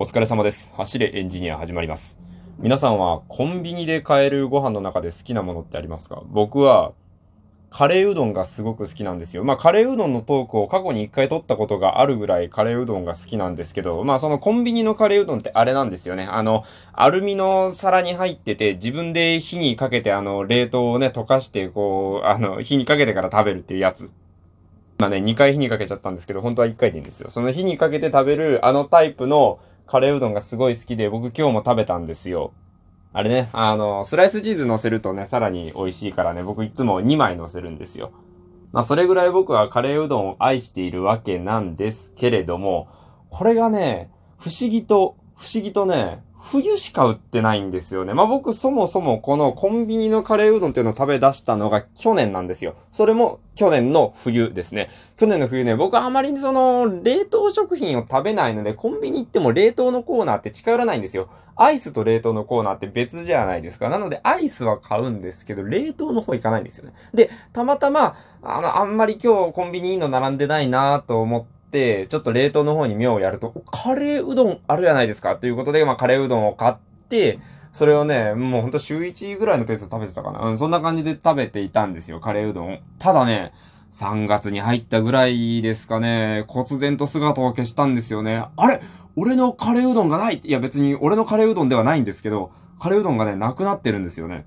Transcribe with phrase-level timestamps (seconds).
[0.00, 0.72] お疲れ様です。
[0.76, 2.20] 走れエンジニア始まります。
[2.60, 6.22] 皆さんはコンビニで買えるご飯の中で好きなものってありますか？
[6.28, 6.92] 僕は
[7.70, 9.42] カレーうどんがすごく好きなんですよ。
[9.42, 16.28] まあカレーうどんのトークを過去に一回取ったことがあるぐらいカレーうどんが好きなんですけど、まあそのコンビニのカレーうどんってあれなんですよね。
[16.30, 16.62] あの、
[16.92, 24.12] アルミの皿に入ってて自分で火にかけてあの冷凍をね溶かしてこう、あの火にかけてから食べるっていうやつ。
[24.98, 27.30] まあね、2回火にかけちゃったんですけど、本当は1回でいいんですよ。
[27.30, 29.58] その火にかけて食べるあのタイプの
[29.88, 32.52] カレーうどんがすごい好きで、僕今日も食べたんですよ。
[33.14, 38.12] あれね、あの、スライスチーズ乗せるとね、さらに美味しいからね、僕いつも2枚乗せるんですよ。
[38.70, 42.88] まあ、それぐらい僕はカレーうどんを愛しているわけなんですけれども、
[43.30, 48.14] これがね、不思議と、不思議とね、冬しか売ってないんですよね。
[48.14, 52.74] まあ、僕そもそもこのコンビニのカレーうどんっていうのを食べ出したのが去年なんですよ。
[52.90, 54.88] それも去年の冬ですね。
[55.16, 61.28] 去年の冬ね、僕はあまりにその、冷凍食品を食べないので、コンビニ行っても冷凍のコーナーって近寄らないんですよ。
[61.56, 63.88] アイスと冷凍のコーナーって別じゃないですか。
[63.88, 66.94] なので、アイスは買うんですけど、冷凍の方行かないんですよね。
[67.14, 75.36] で、たまたま、あの、あんまり今日コンビニいいの並んでないなと思って、ちょっと冷凍の方に目をやると、カレーうどんあるじゃないですか。
[75.36, 76.74] ということで、まあ、カレーうどんを買っ
[77.08, 77.38] て、
[77.72, 80.40] それをね、もうほんと週1ぐらいのペースで食べてたかな。
[80.40, 82.80] うん、そんな感じで食べていたんですよ、カレーうどん。
[82.98, 83.52] ただね、
[83.92, 88.44] 3月に入ったぐらいですかね、忽然と姿を消したんですよね。
[88.56, 88.80] あれ
[89.16, 94.46] 俺のカレーうどんがないいや別に俺のカレーうどんではないんですけど、カレーうどんがね、なくなってるんですよね。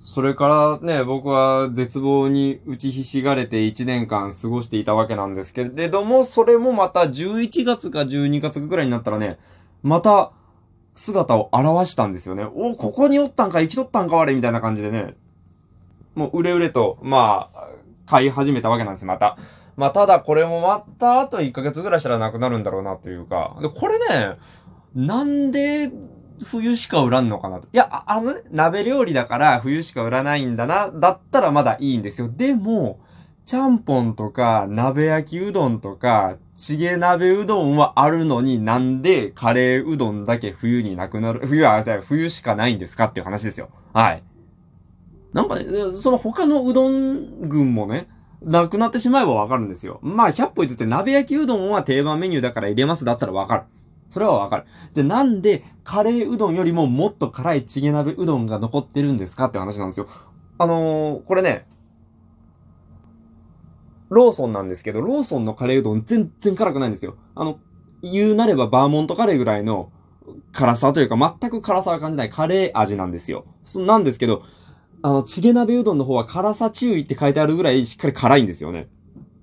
[0.00, 9.38] それからね、僕は絶望に打ちひしがれて1年間過ごしていたわけなんですけれども、それもまた11月か12月ぐらいになったらね、
[9.82, 10.32] また
[10.92, 12.44] 姿を現したんですよね。
[12.44, 15.14] お、ここにおったんか生きとったんか我みたいな感じでね。
[16.14, 17.68] もう、うれうれと、まあ、
[18.06, 19.36] 買い始めたわけなんです、また。
[19.76, 23.56] まあ、ただこれもまたあと1ヶ月ぐらいしたらなくなるんだろうなというか。
[23.62, 24.38] で、これね、
[24.94, 25.92] なんで、
[26.44, 27.68] 冬しか売らんのかなと。
[27.72, 32.28] いや、あのね、鍋料理だから冬しか売らないんだな、だったらまだいいんですよ。
[32.28, 33.00] でも、
[33.44, 43.70] ちゃんぽんとか、鍋焼きうどんとか、チゲ鍋うどんはあるのになんでカレーうどんだけ冬になくなる、冬は、冬しかないんですかっていう話ですよ。
[43.94, 44.22] はい。
[45.32, 48.08] なんかね、その他のうどん群もね、
[48.42, 49.98] なくなってしまえばわかるんですよ。
[50.02, 53.62] まあ、100歩譲って鍋焼きうどんは定番メニューだから入れますだったらわかる。
[54.08, 54.64] それはわかる。
[54.92, 60.08] じゃあなんでカレーうどんよりももっと辛いチゲ鍋うどんが残ってるんですかって話なんですよ。
[60.58, 61.66] あのー、これね、
[64.10, 67.16] ローソンなんですけど、ローソンのカレーうどん全然辛くないんですよ。
[67.34, 67.60] あの、
[68.02, 69.92] 言うなればバーモントカレーぐらいの
[70.52, 73.44] 辛さというか全く辛さは感じないカレー味なんですよ。
[73.76, 74.42] なんですけど、
[75.02, 78.88] あの、チゲ鍋うどんの方は辛さ注意って書いてあるぐらいしっかり辛いんですよね。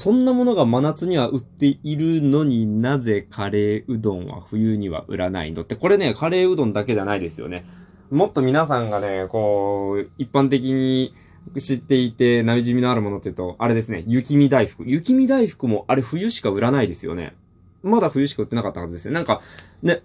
[0.00, 5.60] そんなものが真夏には売っているのになぜカレーうどんは冬には売らないの？
[5.60, 7.66] って、これね、カレーうどんだけじゃないですよね。
[8.10, 11.12] もっと皆さんがね、こう、一般的に
[11.58, 14.84] 知っていて、馴染みのあるものって言うと、あれですね、雪見大福。
[14.86, 17.36] 雪見大福もあれ冬しか売らないですよね。
[17.82, 19.12] まだ冬しか売ってなかったはずですよ。
[19.12, 19.42] なんか、
[19.82, 20.00] ね、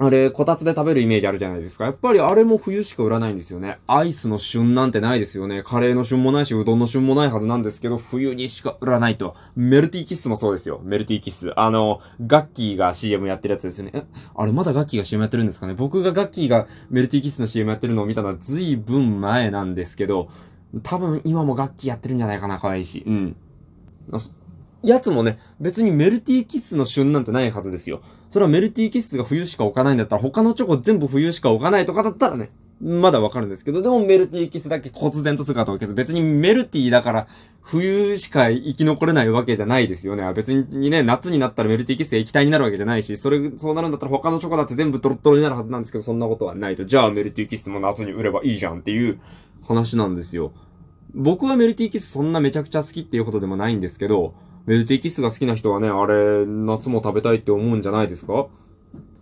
[0.00, 1.84] あれ、こたつで食べるイメージあるじゃないですか。
[1.84, 3.78] やっぱりあれも冬しか売らないんですよね。
[3.88, 5.64] アイスの旬なんてないですよね。
[5.64, 9.34] カレーの旬もないし、うどんの旬もないはずなんですけど、冬にしか売らないと。
[9.56, 10.80] メルティーキッスもそうですよ。
[10.84, 11.52] メルティーキッス。
[11.58, 13.90] あの、ガッキーが CM やってるやつですよね。
[13.92, 14.04] え、
[14.36, 15.74] あれまだガッキーが CM やってるんですかね？
[15.74, 20.28] 僕がガッキーがメルティーキッスの CM やってるのを見たのはずいぶん前なんですけど、
[20.84, 23.02] 多分今もガッキーやってるんじゃないかな、可愛いし。
[23.04, 23.36] うん。
[24.84, 28.00] やつもね、別にメルティーキッスの旬なんてないはずですよ。
[28.28, 32.50] それはメルティーキッスが冬しか置かないんだったら、他のチョコ全部冬しか置かないとかだったらね、
[32.80, 35.94] まだわかるんですけど、でもメルティーキスだけ忽然と姿を消す。
[35.94, 37.28] 別にメルティーだから、
[37.62, 40.32] 冬しか生き残れないわけじゃないですよね。
[40.32, 46.84] 別にね、夏になったらメルティーキス液体になるわけじゃないし、それ、そうなるんだったら他のチョコだって全部トロットロになるはずなんですけど、そんなことはないと。
[46.84, 49.18] じゃあメルティーキスも夏に売ればいいじゃんっていう
[49.66, 50.52] 話なんですよ。
[51.14, 54.34] 僕はメルティーキスそんなめちゃくちゃ好きっていうことでもないんですけど、
[54.68, 58.48] メルティーキッスが好きな人はね、あれ、夏も食べたいって思うんじゃないですか？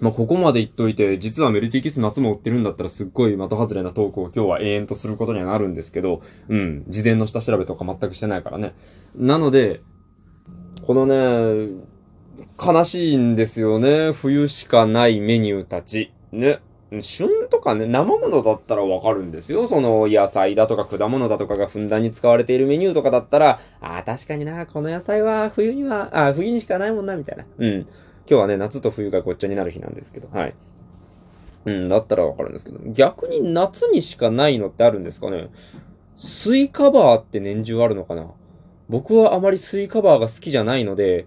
[0.00, 8.72] まあ、ここまで言っといて、実はメルティーキス夏も売ってるんだったらすっごい的外れなトークを今日は永遠とすることにはなるんですけど、うん、事前の下調べとか全くしてないからね。
[9.16, 9.80] なので、
[10.86, 11.70] このね、
[12.64, 14.12] 悲しいんですよね。
[14.12, 16.12] 冬しかないメニューたち。
[16.30, 16.60] ね。
[17.00, 19.66] 旬とかね、生物だったらわかるんですよ。
[19.66, 27.44] その野菜だとか果物だとかがふんだんに使われているメニューとかだったら、ああ、確かにな、この野菜は冬には、あ冬にしかないもんな、みたいな。
[27.58, 27.80] うん。
[27.80, 27.86] 今
[28.26, 30.54] 日はね、夏と冬がごっちゃになる日なんですけど、はい。
[31.64, 35.48] うん、だったらわかるんですけど、逆に夏にしかないのってあるんですかね
[36.16, 38.30] スイカバーって年中あるのかな
[38.92, 41.26] 僕はあまりスイカバーが好きじゃないので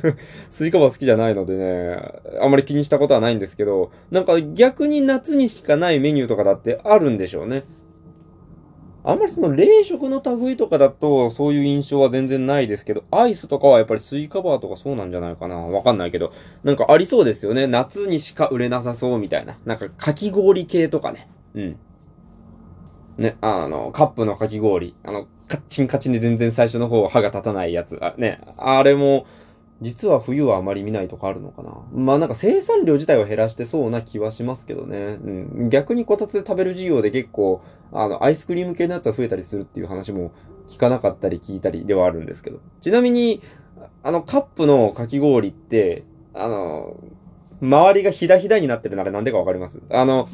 [0.48, 1.98] スイカバー好きじゃないのでね、
[2.40, 7.64] あまり気にしたことはないんですけど、なんか逆に夏にしかないメニューとかだってあるんでしょうね。
[9.06, 17.66] あんまりその冷食の類とかだとそういう印象は全然ないですけど、アイスとかはやっぱりスイカバーとかそうなんじゃないかなわかんないけど、なんかありそうですよね。
[17.66, 19.58] 夏にしか売れなさそうみたいな。
[19.66, 21.28] なんかかき氷系とかね。
[21.54, 21.76] うん。
[23.18, 24.94] ね、あの、カップのかき氷。
[25.04, 27.98] あの、カッチンカチンで全然最初の方歯が立たないやつ。
[28.02, 29.26] あね、あれも、
[29.80, 31.82] 実は冬はあまり見ないとかあるのかな。
[31.92, 35.18] まあなんか生産量自体は減らしてそうな気はしますけどね。
[35.22, 35.30] う
[35.64, 35.68] ん。
[35.70, 37.62] 逆にこたつで食べる授業で結構、
[37.92, 40.32] あの、アイスクリーム系のやつは増えたりするっていう話も
[40.68, 42.58] 聞かなかったり聞いたりではあるんですけど。
[42.80, 43.42] ちなみに、
[44.02, 46.02] あのカップのかき氷って、
[46.32, 46.96] あの、
[47.60, 49.80] 周りがひだひだになってるならなんでかわかります？
[49.90, 50.28] あの、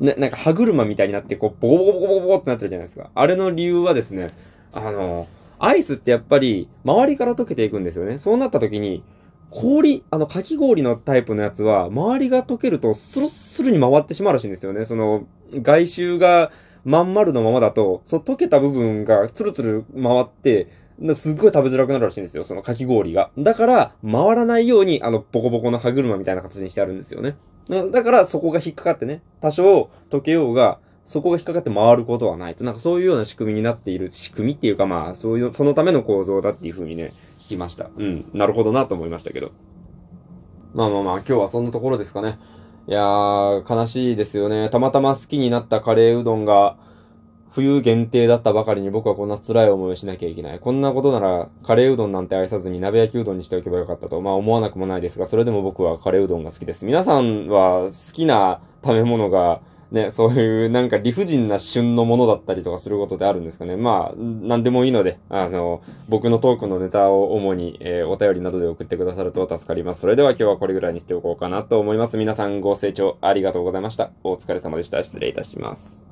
[0.00, 3.10] ね、なんか歯車みたいになって、こう、ボコボコボコボコってなってるじゃないですか。
[3.14, 4.28] あれの理由はですね、
[4.72, 8.18] あの、アイスってやっぱり、周りから溶けていくんですよね。
[8.18, 9.02] そうなった時に、
[9.50, 14.84] 氷、あの、かき氷のタイプのやつは、周りが溶けると、スルスルに回ってしまうらしいんですよね。
[14.84, 16.50] その、外周が
[16.84, 20.68] まん丸のままだと、その溶けた部分がツルツル回って、
[21.14, 23.30] すっごい食べづらくなるらしいんですよ、そのかき氷が。
[23.38, 27.36] だから、回らないように、あの、ボコボコの歯車みたいな形にしてあるんですよね。
[27.70, 32.64] だから、そこが引っかかってね、多少溶けようが、そこが引っかかって回ることはないと。
[32.64, 37.90] なんかそういうような仕組みになっている仕組みっていうかまあ、そういう、そのための構造だっていうふうにね、聞きました。
[37.96, 38.30] うん。
[38.34, 39.52] なるほどなと思いましたけど。
[40.74, 42.38] まあまあまあ、今日はそんなところですかね。
[42.86, 44.68] いやー、悲しいですよね。
[44.70, 46.76] たまたま好きになったカレーうどんが、
[47.52, 50.60] 冬限定だったばかりに僕はこんな辛い思いをしなきゃいけない。
[50.60, 56.86] こんなことなら、カレーうどんなんて愛さずに鍋焼きうどんにしておけばよかったと、まあ思わなくもないですが、それでも僕はカレーうどんが好きです。
[56.86, 59.60] 皆さんは好きな食べ物が、
[59.90, 63.76] ね、そういうなんか理不尽な旬のものだったりとかすることであるんですかね。
[63.76, 70.02] まあ、なんでもいいので、あの、僕のトークのネタを主に、えー、お便りなどで送ってくださると助かります。
[70.02, 72.16] それでは今日はこれぐらいにしておこうかなと思います。
[72.16, 74.12] 皆さんご清聴ありがとうございました。
[74.22, 75.02] お疲れ様でした。
[75.02, 76.09] 失礼いたします。